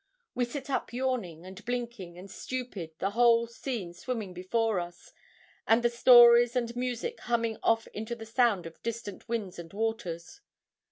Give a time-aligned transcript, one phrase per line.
[0.33, 5.13] We sit up, yawning, and blinking, and stupid, the whole scene swimming before us,
[5.67, 10.41] and the stories and music humming off into the sound of distant winds and waters.